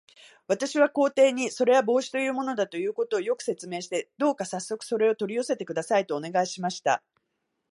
[0.47, 7.03] 私は皇帝に、それは帽子というものだということを、よく説明して、どうかさっそくそれを取り寄せてください、とお願いしました。